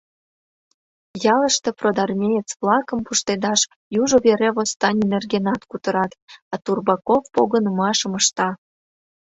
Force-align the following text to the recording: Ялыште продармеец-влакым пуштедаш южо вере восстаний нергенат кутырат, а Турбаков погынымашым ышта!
Ялыште 1.33 1.69
продармеец-влакым 1.79 2.99
пуштедаш 3.05 3.61
южо 4.01 4.17
вере 4.25 4.49
восстаний 4.57 5.09
нергенат 5.11 5.61
кутырат, 5.69 6.11
а 6.53 6.55
Турбаков 6.65 7.23
погынымашым 7.35 8.13
ышта! 8.19 8.49